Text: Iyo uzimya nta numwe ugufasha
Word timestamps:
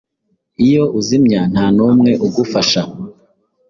Iyo 0.65 0.83
uzimya 0.99 1.41
nta 1.51 1.65
numwe 1.75 2.11
ugufasha 2.25 2.81